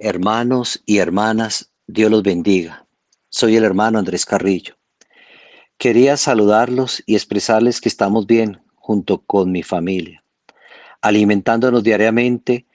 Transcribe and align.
Hermanos 0.00 0.82
y 0.86 0.98
hermanas, 0.98 1.70
Dios 1.86 2.10
los 2.10 2.24
bendiga. 2.24 2.84
Soy 3.28 3.54
el 3.54 3.62
hermano 3.62 4.00
Andrés 4.00 4.26
Carrillo. 4.26 4.74
Quería 5.78 6.16
saludarlos 6.16 7.04
y 7.06 7.14
expresarles 7.14 7.80
que 7.80 7.88
estamos 7.88 8.26
bien 8.26 8.60
junto 8.74 9.22
con 9.22 9.52
mi 9.52 9.62
familia, 9.62 10.24
alimentándonos 11.00 11.84
diariamente 11.84 12.66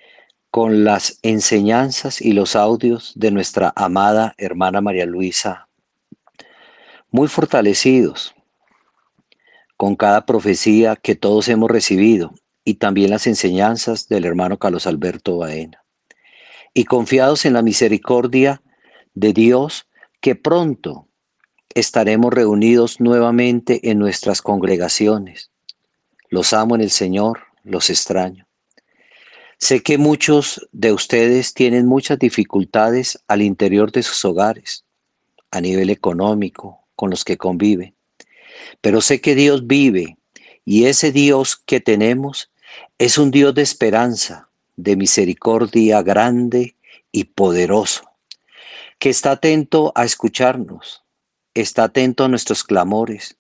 con 0.50 0.86
las 0.86 1.20
enseñanzas 1.22 2.22
y 2.22 2.32
los 2.32 2.56
audios 2.56 3.12
de 3.18 3.32
nuestra 3.32 3.74
amada 3.76 4.34
hermana 4.38 4.80
María 4.80 5.06
Luisa, 5.06 5.68
muy 7.12 7.28
fortalecidos 7.28 8.34
con 9.76 9.98
cada 9.98 10.26
profecía 10.26 10.96
que 10.96 11.16
todos 11.16 11.50
hemos 11.50 11.70
recibido 11.70 12.34
y 12.64 12.76
también 12.76 13.10
las 13.10 13.28
enseñanzas 13.28 14.08
del 14.08 14.24
hermano 14.24 14.58
Carlos 14.58 14.88
Alberto 14.88 15.38
Baena 15.38 15.79
y 16.80 16.86
confiados 16.86 17.44
en 17.44 17.52
la 17.52 17.62
misericordia 17.62 18.62
de 19.14 19.34
Dios 19.34 19.90
que 20.22 20.36
pronto 20.36 21.10
estaremos 21.74 22.34
reunidos 22.34 23.02
nuevamente 23.02 23.92
en 23.92 24.00
nuestras 24.00 24.42
congregaciones. 24.42 25.52
Los 26.30 26.54
amo 26.54 26.76
en 26.76 26.82
el 26.82 26.90
Señor, 26.90 27.42
los 27.66 27.90
extraño. 27.90 28.48
Sé 29.58 29.84
que 29.84 29.98
muchos 29.98 30.70
de 30.72 30.94
ustedes 30.94 31.54
tienen 31.54 31.86
muchas 31.86 32.18
dificultades 32.18 33.22
al 33.28 33.42
interior 33.42 33.92
de 33.92 34.02
sus 34.02 34.24
hogares, 34.24 34.86
a 35.52 35.60
nivel 35.60 35.90
económico, 35.90 36.88
con 36.96 37.10
los 37.10 37.26
que 37.26 37.36
conviven. 37.36 37.94
Pero 38.80 39.02
sé 39.02 39.20
que 39.20 39.36
Dios 39.36 39.68
vive 39.68 40.18
y 40.64 40.86
ese 40.86 41.12
Dios 41.12 41.58
que 41.58 41.82
tenemos 41.82 42.50
es 43.00 43.18
un 43.18 43.32
Dios 43.32 43.54
de 43.54 43.64
esperanza, 43.64 44.49
de 44.84 44.96
misericordia 44.96 46.02
grande 46.02 46.76
y 47.12 47.26
poderoso, 47.26 48.10
que 48.98 49.10
está 49.10 49.32
atento 49.32 49.92
a 49.94 50.06
escucharnos, 50.06 51.04
está 51.54 51.84
atento 51.86 52.24
a 52.24 52.30
nuestros 52.30 52.64
clamores. 52.64 53.36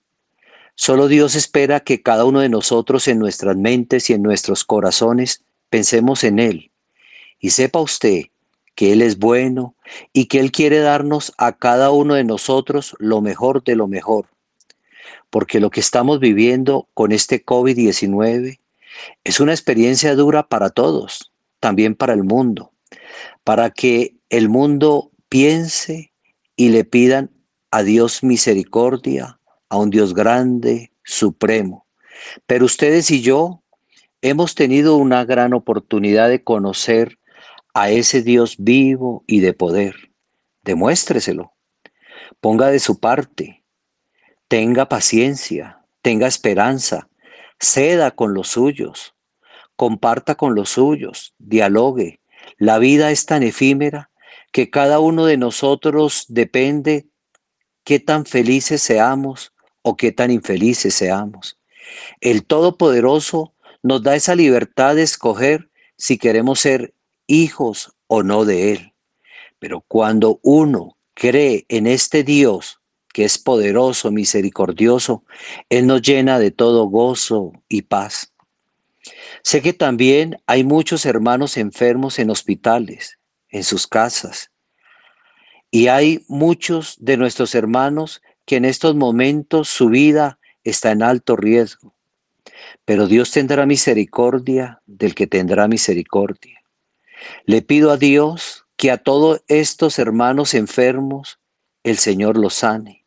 Solo 0.75 1.07
Dios 1.07 1.35
espera 1.35 1.79
que 1.79 2.01
cada 2.01 2.25
uno 2.25 2.41
de 2.41 2.49
nosotros 2.49 3.07
en 3.07 3.19
nuestras 3.19 3.55
mentes 3.55 4.09
y 4.09 4.13
en 4.13 4.21
nuestros 4.21 4.65
corazones 4.65 5.43
pensemos 5.69 6.25
en 6.25 6.39
Él. 6.39 6.71
Y 7.39 7.51
sepa 7.51 7.79
usted 7.79 8.23
que 8.75 8.91
Él 8.91 9.01
es 9.01 9.17
bueno 9.17 9.75
y 10.11 10.25
que 10.25 10.39
Él 10.39 10.51
quiere 10.51 10.79
darnos 10.79 11.33
a 11.37 11.53
cada 11.53 11.91
uno 11.91 12.15
de 12.15 12.25
nosotros 12.25 12.95
lo 12.99 13.21
mejor 13.21 13.63
de 13.63 13.75
lo 13.75 13.87
mejor. 13.87 14.27
Porque 15.29 15.61
lo 15.61 15.69
que 15.69 15.79
estamos 15.79 16.19
viviendo 16.19 16.87
con 16.93 17.13
este 17.13 17.45
COVID-19 17.45 18.58
es 19.23 19.39
una 19.39 19.53
experiencia 19.53 20.15
dura 20.15 20.47
para 20.47 20.69
todos, 20.69 21.31
también 21.59 21.95
para 21.95 22.13
el 22.13 22.23
mundo, 22.23 22.71
para 23.43 23.69
que 23.69 24.15
el 24.29 24.49
mundo 24.49 25.11
piense 25.29 26.11
y 26.55 26.69
le 26.69 26.83
pidan 26.83 27.31
a 27.71 27.83
Dios 27.83 28.23
misericordia, 28.23 29.39
a 29.69 29.77
un 29.77 29.89
Dios 29.89 30.13
grande, 30.13 30.91
supremo. 31.03 31.85
Pero 32.45 32.65
ustedes 32.65 33.11
y 33.11 33.21
yo 33.21 33.63
hemos 34.21 34.55
tenido 34.55 34.97
una 34.97 35.23
gran 35.25 35.53
oportunidad 35.53 36.29
de 36.29 36.43
conocer 36.43 37.19
a 37.73 37.91
ese 37.91 38.21
Dios 38.21 38.55
vivo 38.59 39.23
y 39.27 39.39
de 39.39 39.53
poder. 39.53 40.11
Demuéstreselo. 40.63 41.53
Ponga 42.41 42.67
de 42.67 42.79
su 42.79 42.99
parte. 42.99 43.63
Tenga 44.47 44.89
paciencia, 44.89 45.85
tenga 46.01 46.27
esperanza, 46.27 47.07
ceda 47.59 48.11
con 48.11 48.33
los 48.33 48.49
suyos, 48.49 49.15
comparta 49.75 50.35
con 50.35 50.55
los 50.55 50.69
suyos, 50.69 51.33
dialogue. 51.37 52.19
La 52.57 52.79
vida 52.79 53.11
es 53.11 53.25
tan 53.25 53.43
efímera 53.43 54.09
que 54.51 54.69
cada 54.69 54.99
uno 54.99 55.25
de 55.25 55.37
nosotros 55.37 56.25
depende 56.27 57.07
qué 57.83 57.99
tan 57.99 58.25
felices 58.25 58.81
seamos 58.81 59.53
o 59.81 59.95
qué 59.95 60.11
tan 60.11 60.31
infelices 60.31 60.93
seamos. 60.93 61.59
El 62.21 62.45
Todopoderoso 62.45 63.53
nos 63.83 64.03
da 64.03 64.15
esa 64.15 64.35
libertad 64.35 64.95
de 64.95 65.03
escoger 65.03 65.69
si 65.97 66.17
queremos 66.17 66.59
ser 66.59 66.93
hijos 67.27 67.93
o 68.07 68.23
no 68.23 68.45
de 68.45 68.73
Él. 68.73 68.93
Pero 69.59 69.81
cuando 69.81 70.39
uno 70.43 70.97
cree 71.13 71.65
en 71.69 71.87
este 71.87 72.23
Dios 72.23 72.78
que 73.13 73.25
es 73.25 73.37
poderoso, 73.37 74.11
misericordioso, 74.11 75.23
Él 75.69 75.87
nos 75.87 76.01
llena 76.01 76.39
de 76.39 76.51
todo 76.51 76.85
gozo 76.85 77.53
y 77.67 77.83
paz. 77.83 78.33
Sé 79.43 79.61
que 79.61 79.73
también 79.73 80.37
hay 80.45 80.63
muchos 80.63 81.05
hermanos 81.05 81.57
enfermos 81.57 82.19
en 82.19 82.29
hospitales, 82.29 83.17
en 83.49 83.63
sus 83.63 83.87
casas, 83.87 84.51
y 85.71 85.87
hay 85.87 86.23
muchos 86.27 86.95
de 86.99 87.17
nuestros 87.17 87.55
hermanos 87.55 88.21
que 88.45 88.55
en 88.55 88.65
estos 88.65 88.95
momentos 88.95 89.69
su 89.69 89.89
vida 89.89 90.39
está 90.63 90.91
en 90.91 91.03
alto 91.03 91.35
riesgo. 91.35 91.95
Pero 92.85 93.07
Dios 93.07 93.31
tendrá 93.31 93.65
misericordia 93.65 94.81
del 94.87 95.13
que 95.13 95.27
tendrá 95.27 95.67
misericordia. 95.67 96.63
Le 97.45 97.61
pido 97.61 97.91
a 97.91 97.97
Dios 97.97 98.65
que 98.77 98.89
a 98.89 98.97
todos 98.97 99.43
estos 99.47 99.99
hermanos 99.99 100.53
enfermos 100.53 101.39
el 101.83 101.97
Señor 101.97 102.37
los 102.37 102.55
sane 102.55 102.98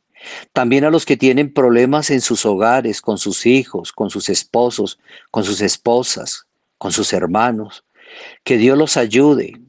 también 0.53 0.85
a 0.85 0.91
los 0.91 1.05
que 1.05 1.17
tienen 1.17 1.53
problemas 1.53 2.11
en 2.11 2.21
sus 2.21 2.45
hogares, 2.47 3.01
con 3.01 3.19
sus 3.19 3.47
hijos, 3.47 3.93
con 3.93 4.11
sus 4.11 4.29
esposos, 4.29 4.99
con 5.31 5.45
sus 5.45 5.61
esposas, 5.61 6.47
con 6.79 6.93
sus 6.93 7.13
hermanos. 7.13 7.85
Que 8.45 8.57
Dios 8.57 8.77
los 8.77 8.97
ayude 8.97 9.61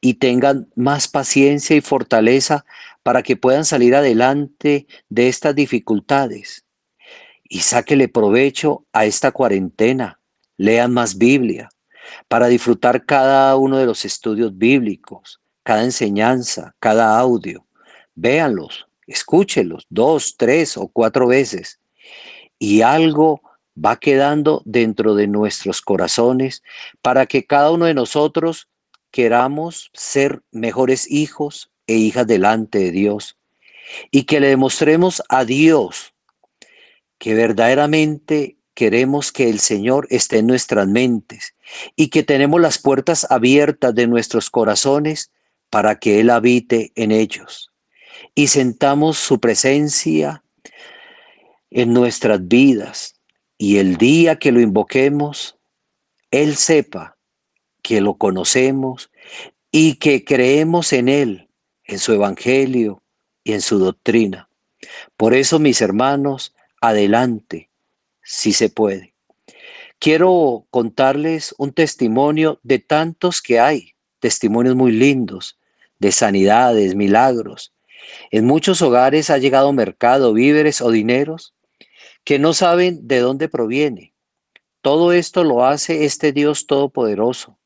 y 0.00 0.14
tengan 0.14 0.68
más 0.74 1.08
paciencia 1.08 1.76
y 1.76 1.80
fortaleza 1.80 2.64
para 3.02 3.22
que 3.22 3.36
puedan 3.36 3.64
salir 3.64 3.94
adelante 3.94 4.86
de 5.08 5.28
estas 5.28 5.54
dificultades. 5.54 6.64
Y 7.44 7.60
sáquele 7.60 8.08
provecho 8.08 8.84
a 8.92 9.04
esta 9.04 9.30
cuarentena. 9.30 10.20
Lean 10.56 10.92
más 10.92 11.18
Biblia 11.18 11.68
para 12.28 12.48
disfrutar 12.48 13.04
cada 13.04 13.54
uno 13.56 13.78
de 13.78 13.86
los 13.86 14.04
estudios 14.04 14.56
bíblicos, 14.56 15.40
cada 15.62 15.84
enseñanza, 15.84 16.74
cada 16.80 17.18
audio. 17.18 17.66
Véanlos, 18.14 18.85
escúchelos 19.06 19.86
dos, 19.88 20.36
tres 20.36 20.76
o 20.76 20.88
cuatro 20.88 21.26
veces. 21.26 21.80
Y 22.58 22.82
algo 22.82 23.42
va 23.76 23.96
quedando 23.96 24.62
dentro 24.64 25.14
de 25.14 25.26
nuestros 25.26 25.82
corazones 25.82 26.62
para 27.02 27.26
que 27.26 27.46
cada 27.46 27.70
uno 27.70 27.84
de 27.86 27.94
nosotros 27.94 28.68
queramos 29.10 29.90
ser 29.92 30.42
mejores 30.50 31.10
hijos 31.10 31.70
e 31.86 31.94
hijas 31.94 32.26
delante 32.26 32.78
de 32.78 32.90
Dios. 32.90 33.36
Y 34.10 34.24
que 34.24 34.40
le 34.40 34.48
demostremos 34.48 35.22
a 35.28 35.44
Dios 35.44 36.14
que 37.18 37.34
verdaderamente 37.34 38.56
queremos 38.74 39.32
que 39.32 39.48
el 39.48 39.60
Señor 39.60 40.06
esté 40.10 40.38
en 40.38 40.48
nuestras 40.48 40.86
mentes 40.86 41.54
y 41.94 42.08
que 42.08 42.22
tenemos 42.22 42.60
las 42.60 42.78
puertas 42.78 43.26
abiertas 43.30 43.94
de 43.94 44.06
nuestros 44.06 44.50
corazones 44.50 45.30
para 45.70 45.98
que 45.98 46.20
Él 46.20 46.30
habite 46.30 46.92
en 46.94 47.10
ellos 47.12 47.70
y 48.36 48.48
sentamos 48.48 49.16
su 49.16 49.40
presencia 49.40 50.44
en 51.70 51.92
nuestras 51.92 52.46
vidas. 52.46 53.14
Y 53.58 53.78
el 53.78 53.96
día 53.96 54.36
que 54.36 54.52
lo 54.52 54.60
invoquemos, 54.60 55.58
Él 56.30 56.54
sepa 56.56 57.16
que 57.82 58.02
lo 58.02 58.14
conocemos 58.18 59.10
y 59.72 59.94
que 59.94 60.22
creemos 60.22 60.92
en 60.92 61.08
Él, 61.08 61.48
en 61.84 61.98
su 61.98 62.12
Evangelio 62.12 63.02
y 63.42 63.54
en 63.54 63.62
su 63.62 63.78
doctrina. 63.78 64.50
Por 65.16 65.32
eso, 65.32 65.58
mis 65.58 65.80
hermanos, 65.80 66.54
adelante, 66.82 67.70
si 68.22 68.52
se 68.52 68.68
puede. 68.68 69.14
Quiero 69.98 70.66
contarles 70.70 71.54
un 71.56 71.72
testimonio 71.72 72.60
de 72.62 72.80
tantos 72.80 73.40
que 73.40 73.60
hay, 73.60 73.94
testimonios 74.18 74.76
muy 74.76 74.92
lindos, 74.92 75.58
de 75.98 76.12
sanidades, 76.12 76.94
milagros, 76.94 77.72
en 78.30 78.44
muchos 78.44 78.82
hogares 78.82 79.30
ha 79.30 79.38
llegado 79.38 79.72
mercado, 79.72 80.32
víveres 80.32 80.80
o 80.80 80.90
dineros 80.90 81.54
que 82.24 82.38
no 82.38 82.54
saben 82.54 83.06
de 83.06 83.20
dónde 83.20 83.48
proviene. 83.48 84.12
Todo 84.82 85.12
esto 85.12 85.44
lo 85.44 85.64
hace 85.64 86.04
este 86.04 86.32
Dios 86.32 86.66
todopoderoso. 86.66 87.58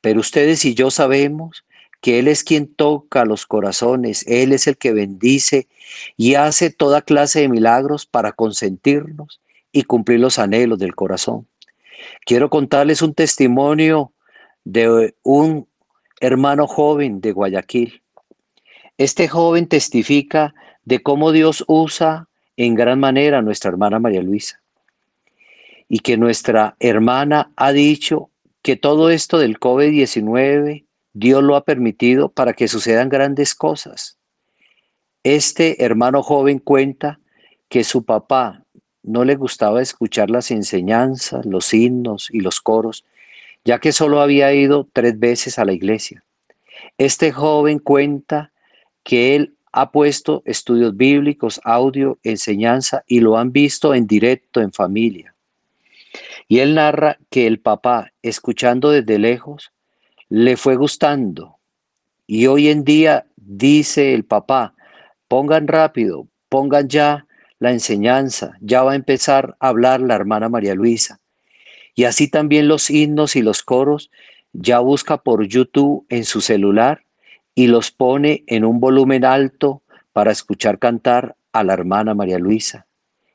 Pero 0.00 0.20
ustedes 0.20 0.64
y 0.64 0.74
yo 0.74 0.90
sabemos 0.90 1.64
que 2.00 2.18
Él 2.18 2.28
es 2.28 2.44
quien 2.44 2.72
toca 2.72 3.24
los 3.24 3.46
corazones, 3.46 4.24
Él 4.28 4.52
es 4.52 4.66
el 4.66 4.76
que 4.76 4.92
bendice 4.92 5.66
y 6.16 6.34
hace 6.34 6.70
toda 6.70 7.02
clase 7.02 7.40
de 7.40 7.48
milagros 7.48 8.06
para 8.06 8.32
consentirnos 8.32 9.40
y 9.72 9.82
cumplir 9.82 10.20
los 10.20 10.38
anhelos 10.38 10.78
del 10.78 10.94
corazón. 10.94 11.48
Quiero 12.24 12.50
contarles 12.50 13.02
un 13.02 13.14
testimonio 13.14 14.12
de 14.64 15.14
un 15.22 15.68
hermano 16.20 16.66
joven 16.66 17.20
de 17.20 17.32
Guayaquil. 17.32 18.02
Este 18.98 19.28
joven 19.28 19.66
testifica 19.66 20.54
de 20.84 21.02
cómo 21.02 21.32
Dios 21.32 21.64
usa 21.66 22.28
en 22.56 22.74
gran 22.74 22.98
manera 22.98 23.38
a 23.38 23.42
nuestra 23.42 23.70
hermana 23.70 23.98
María 23.98 24.22
Luisa 24.22 24.60
y 25.88 25.98
que 26.00 26.16
nuestra 26.16 26.76
hermana 26.80 27.52
ha 27.56 27.72
dicho 27.72 28.30
que 28.62 28.76
todo 28.76 29.10
esto 29.10 29.38
del 29.38 29.60
COVID-19 29.60 30.86
Dios 31.12 31.42
lo 31.42 31.56
ha 31.56 31.64
permitido 31.64 32.30
para 32.30 32.52
que 32.52 32.68
sucedan 32.68 33.08
grandes 33.08 33.54
cosas. 33.54 34.18
Este 35.22 35.84
hermano 35.84 36.22
joven 36.22 36.58
cuenta 36.58 37.20
que 37.68 37.84
su 37.84 38.04
papá 38.04 38.64
no 39.02 39.24
le 39.24 39.36
gustaba 39.36 39.80
escuchar 39.80 40.28
las 40.28 40.50
enseñanzas, 40.50 41.46
los 41.46 41.72
himnos 41.72 42.28
y 42.30 42.40
los 42.40 42.60
coros, 42.60 43.04
ya 43.64 43.78
que 43.78 43.92
solo 43.92 44.20
había 44.20 44.52
ido 44.52 44.88
tres 44.92 45.18
veces 45.18 45.58
a 45.58 45.64
la 45.64 45.72
iglesia. 45.72 46.22
Este 46.98 47.32
joven 47.32 47.78
cuenta 47.78 48.52
que 49.06 49.36
él 49.36 49.54
ha 49.70 49.92
puesto 49.92 50.42
estudios 50.46 50.96
bíblicos, 50.96 51.60
audio, 51.62 52.18
enseñanza 52.24 53.04
y 53.06 53.20
lo 53.20 53.38
han 53.38 53.52
visto 53.52 53.94
en 53.94 54.08
directo 54.08 54.60
en 54.60 54.72
familia. 54.72 55.32
Y 56.48 56.58
él 56.58 56.74
narra 56.74 57.16
que 57.30 57.46
el 57.46 57.60
papá, 57.60 58.12
escuchando 58.20 58.90
desde 58.90 59.20
lejos, 59.20 59.70
le 60.28 60.56
fue 60.56 60.74
gustando. 60.74 61.58
Y 62.26 62.48
hoy 62.48 62.68
en 62.68 62.82
día 62.82 63.26
dice 63.36 64.12
el 64.12 64.24
papá, 64.24 64.74
pongan 65.28 65.68
rápido, 65.68 66.26
pongan 66.48 66.88
ya 66.88 67.28
la 67.60 67.70
enseñanza, 67.70 68.58
ya 68.60 68.82
va 68.82 68.92
a 68.92 68.96
empezar 68.96 69.56
a 69.60 69.68
hablar 69.68 70.00
la 70.00 70.16
hermana 70.16 70.48
María 70.48 70.74
Luisa. 70.74 71.20
Y 71.94 72.04
así 72.04 72.28
también 72.28 72.66
los 72.66 72.90
himnos 72.90 73.36
y 73.36 73.42
los 73.42 73.62
coros, 73.62 74.10
ya 74.52 74.80
busca 74.80 75.18
por 75.18 75.46
YouTube 75.46 76.06
en 76.08 76.24
su 76.24 76.40
celular 76.40 77.05
y 77.56 77.66
los 77.66 77.90
pone 77.90 78.44
en 78.46 78.64
un 78.64 78.78
volumen 78.78 79.24
alto 79.24 79.82
para 80.12 80.30
escuchar 80.30 80.78
cantar 80.78 81.34
a 81.52 81.64
la 81.64 81.72
hermana 81.72 82.14
María 82.14 82.38
Luisa. 82.38 82.86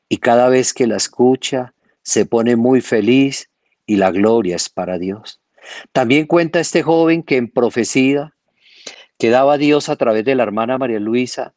Y 0.08 0.18
cada 0.18 0.48
vez 0.48 0.72
que 0.72 0.86
la 0.86 0.96
escucha, 0.96 1.74
se 2.02 2.24
pone 2.24 2.56
muy 2.56 2.80
feliz 2.80 3.50
y 3.84 3.96
la 3.96 4.10
gloria 4.10 4.56
es 4.56 4.68
para 4.68 4.98
Dios. 4.98 5.40
También 5.92 6.26
cuenta 6.26 6.60
este 6.60 6.82
joven 6.82 7.22
que 7.22 7.36
en 7.36 7.48
profecía 7.48 8.32
que 9.18 9.30
daba 9.30 9.58
Dios 9.58 9.88
a 9.88 9.96
través 9.96 10.24
de 10.24 10.34
la 10.34 10.42
hermana 10.42 10.78
María 10.78 10.98
Luisa, 10.98 11.54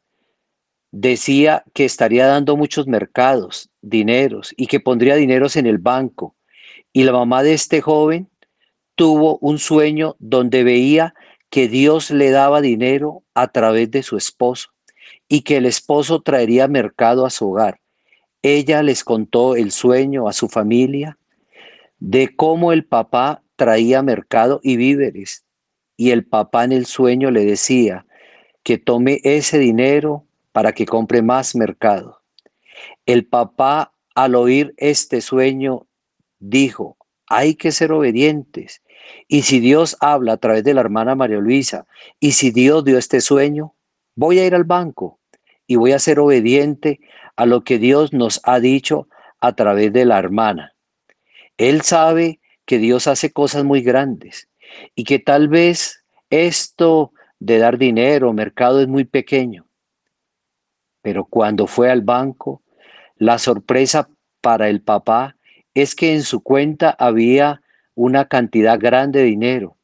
decía 0.92 1.64
que 1.74 1.86
estaría 1.86 2.28
dando 2.28 2.56
muchos 2.56 2.86
mercados, 2.88 3.70
dineros 3.82 4.54
y 4.56 4.68
que 4.68 4.80
pondría 4.80 5.16
dineros 5.16 5.56
en 5.56 5.66
el 5.66 5.80
banco. 5.80 6.36
Y 6.94 7.04
la 7.04 7.12
mamá 7.12 7.42
de 7.42 7.54
este 7.54 7.82
joven 7.82 8.30
tuvo 8.96 9.40
un 9.40 9.58
sueño 9.60 10.16
donde 10.20 10.64
veía 10.64 11.16
que 11.56 11.70
Dios 11.70 12.12
le 12.12 12.32
daba 12.32 12.60
dinero 12.60 13.24
a 13.34 13.48
través 13.48 13.90
de 13.90 14.04
su 14.04 14.18
esposo 14.18 14.72
y 15.30 15.44
que 15.44 15.56
el 15.56 15.66
esposo 15.66 16.22
traería 16.22 16.68
mercado 16.68 17.26
a 17.26 17.30
su 17.30 17.50
hogar. 17.50 17.80
Ella 18.42 18.84
les 18.84 19.06
contó 19.06 19.56
el 19.56 19.72
sueño 19.72 20.28
a 20.28 20.34
su 20.34 20.50
familia 20.50 21.18
de 21.98 22.36
cómo 22.36 22.74
el 22.74 22.84
papá 22.84 23.42
traía 23.56 24.02
mercado 24.02 24.60
y 24.64 24.76
víveres 24.76 25.46
y 25.96 26.12
el 26.12 26.26
papá 26.26 26.66
en 26.66 26.74
el 26.74 26.86
sueño 26.86 27.32
le 27.32 27.46
decía 27.46 28.06
que 28.62 28.78
tome 28.78 29.22
ese 29.24 29.58
dinero 29.58 30.26
para 30.52 30.74
que 30.74 30.86
compre 30.86 31.22
más 31.22 31.56
mercado. 31.56 32.20
El 33.06 33.28
papá 33.28 33.94
al 34.14 34.36
oír 34.36 34.74
este 34.76 35.22
sueño 35.22 35.88
dijo, 36.38 36.98
hay 37.28 37.56
que 37.56 37.72
ser 37.72 37.94
obedientes 37.94 38.82
y 39.28 39.44
si 39.44 39.60
Dios 39.60 39.98
habla 40.00 40.34
a 40.34 40.38
través 40.38 40.64
de 40.64 40.74
la 40.74 40.82
hermana 40.82 41.16
María 41.16 41.40
Luisa, 41.40 41.88
y 42.20 42.34
si 42.34 42.52
Dios 42.52 42.84
dio 42.84 42.98
este 42.98 43.22
sueño, 43.22 43.76
voy 44.16 44.40
a 44.40 44.46
ir 44.46 44.56
al 44.56 44.64
banco 44.64 45.20
y 45.68 45.76
voy 45.76 45.92
a 45.92 46.00
ser 46.00 46.20
obediente 46.20 47.00
a 47.36 47.46
lo 47.46 47.64
que 47.64 47.80
Dios 47.80 48.14
nos 48.14 48.40
ha 48.44 48.60
dicho 48.60 49.08
a 49.40 49.54
través 49.56 49.92
de 49.94 50.06
la 50.06 50.20
hermana. 50.20 50.74
Él 51.58 51.82
sabe 51.82 52.40
que 52.66 52.78
Dios 52.78 53.08
hace 53.08 53.32
cosas 53.32 53.64
muy 53.64 53.82
grandes 53.82 54.50
y 54.96 55.04
que 55.04 55.20
tal 55.20 55.48
vez 55.48 56.04
esto 56.30 57.12
de 57.40 57.60
dar 57.60 57.78
dinero, 57.78 58.34
mercado 58.34 58.82
es 58.82 58.88
muy 58.88 59.06
pequeño. 59.06 59.68
Pero 61.02 61.26
cuando 61.26 61.68
fue 61.68 61.92
al 61.92 62.02
banco, 62.02 62.64
la 63.18 63.38
sorpresa 63.38 64.10
para 64.42 64.70
el 64.70 64.82
papá 64.82 65.36
es 65.74 65.96
que 65.96 66.14
en 66.14 66.24
su 66.24 66.42
cuenta 66.42 66.96
había 66.98 67.62
una 67.96 68.26
cantidad 68.26 68.80
grande 68.80 69.20
de 69.20 69.26
dinero. 69.26 69.78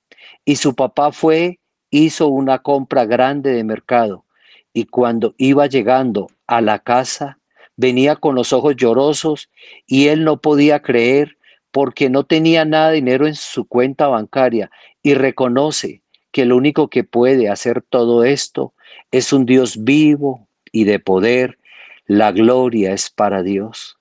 Y 0.46 0.58
su 0.58 0.75
papá 0.75 1.12
fue, 1.12 1.60
hizo 1.90 2.28
una 2.28 2.60
compra 2.60 3.06
grande 3.06 3.54
de 3.54 3.63
mercado. 3.63 4.25
Y 4.74 4.86
cuando 4.86 5.34
iba 5.38 5.68
llegando 5.68 6.28
a 6.48 6.62
la 6.62 6.80
casa, 6.80 7.40
venía 7.75 8.16
con 8.16 8.36
los 8.36 8.54
ojos 8.54 8.75
llorosos 8.75 9.50
y 9.88 10.08
él 10.08 10.24
no 10.24 10.40
podía 10.40 10.81
creer 10.81 11.38
porque 11.72 12.10
no 12.10 12.25
tenía 12.25 12.66
nada 12.66 12.90
de 12.90 12.96
dinero 12.96 13.28
en 13.28 13.36
su 13.36 13.66
cuenta 13.66 14.08
bancaria 14.08 14.69
y 15.02 15.13
reconoce 15.13 16.02
que 16.31 16.46
lo 16.46 16.58
único 16.58 16.90
que 16.90 17.04
puede 17.04 17.50
hacer 17.50 17.81
todo 17.81 18.24
esto 18.24 18.74
es 19.12 19.34
un 19.34 19.46
Dios 19.46 19.84
vivo 19.84 20.48
y 20.72 20.84
de 20.86 21.00
poder. 21.00 21.58
La 22.06 22.31
gloria 22.31 22.94
es 22.94 23.10
para 23.10 23.42
Dios. 23.42 23.98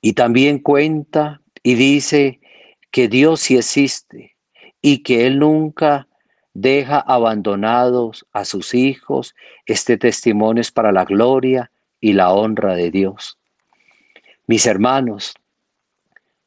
Y 0.00 0.14
también 0.14 0.58
cuenta 0.58 1.40
y 1.62 1.74
dice 1.74 2.40
que 2.94 3.08
Dios 3.08 3.40
sí 3.40 3.56
existe 3.56 4.36
y 4.80 5.02
que 5.02 5.26
Él 5.26 5.40
nunca 5.40 6.06
deja 6.52 7.00
abandonados 7.00 8.24
a 8.32 8.44
sus 8.44 8.72
hijos. 8.72 9.34
Este 9.66 9.98
testimonio 9.98 10.60
es 10.60 10.70
para 10.70 10.92
la 10.92 11.04
gloria 11.04 11.72
y 12.00 12.12
la 12.12 12.32
honra 12.32 12.76
de 12.76 12.92
Dios. 12.92 13.36
Mis 14.46 14.64
hermanos, 14.66 15.34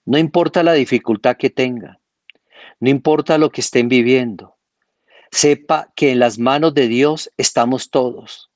no 0.06 0.18
importa 0.18 0.64
la 0.64 0.72
dificultad 0.72 1.36
que 1.36 1.50
tenga, 1.50 2.00
no 2.80 2.90
importa 2.90 3.38
lo 3.38 3.52
que 3.52 3.60
estén 3.60 3.90
viviendo, 3.90 4.56
sepa 5.32 5.92
que 5.98 6.12
en 6.12 6.20
las 6.20 6.40
manos 6.40 6.74
de 6.74 6.88
Dios 6.88 7.30
estamos 7.36 7.90
todos 7.90 8.52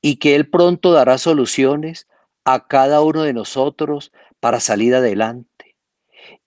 y 0.00 0.18
que 0.18 0.36
Él 0.36 0.48
pronto 0.48 0.92
dará 0.92 1.18
soluciones 1.18 2.06
a 2.44 2.68
cada 2.68 3.00
uno 3.00 3.24
de 3.24 3.32
nosotros 3.32 4.12
para 4.38 4.60
salir 4.60 4.94
adelante 4.94 5.57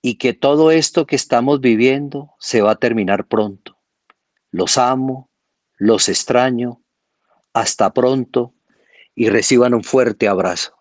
y 0.01 0.15
que 0.15 0.33
todo 0.33 0.71
esto 0.71 1.05
que 1.05 1.15
estamos 1.15 1.61
viviendo 1.61 2.31
se 2.39 2.61
va 2.61 2.71
a 2.71 2.75
terminar 2.75 3.27
pronto. 3.27 3.77
Los 4.51 4.77
amo, 4.77 5.29
los 5.77 6.09
extraño, 6.09 6.83
hasta 7.53 7.93
pronto 7.93 8.53
y 9.15 9.29
reciban 9.29 9.73
un 9.73 9.83
fuerte 9.83 10.27
abrazo. 10.27 10.80